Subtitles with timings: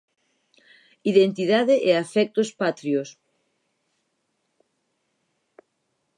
[1.11, 3.09] Identidade e afectos patrios.